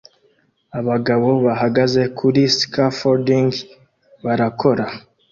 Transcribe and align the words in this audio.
Abagabo 0.79 1.29
bahagaze 1.45 2.01
kuri 2.17 2.41
scafolding 2.57 3.51
barakora 4.25 4.85